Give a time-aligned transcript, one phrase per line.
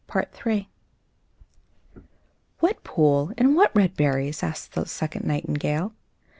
[0.07, 0.67] PART III
[2.57, 5.93] "What pool and what red berries?" asked the second nightingale.